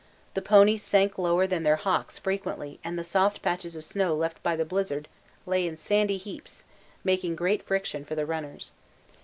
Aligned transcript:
The 0.33 0.41
ponies 0.41 0.81
sank 0.81 1.19
lower 1.19 1.45
than 1.45 1.61
their 1.61 1.75
hocks 1.75 2.17
frequently 2.17 2.79
and 2.83 2.97
the 2.97 3.03
soft 3.03 3.43
patches 3.43 3.75
of 3.75 3.85
snow 3.85 4.15
left 4.15 4.41
by 4.41 4.55
the 4.55 4.65
blizzard 4.65 5.07
lay 5.45 5.67
in 5.67 5.77
sandy 5.77 6.17
heaps, 6.17 6.63
making 7.03 7.35
great 7.35 7.61
friction 7.61 8.03
for 8.03 8.15
the 8.15 8.25
runners. 8.25 8.71